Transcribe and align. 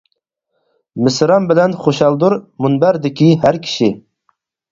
مىسران 1.07 1.45
بىلەن 1.51 1.75
خۇشالدۇر، 1.83 2.35
مۇنبەردىكى 2.67 3.31
ھەر 3.47 3.63
كىشى. 3.67 3.93